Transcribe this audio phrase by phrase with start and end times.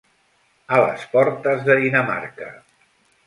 [0.77, 2.47] A les portes de Dinamarca.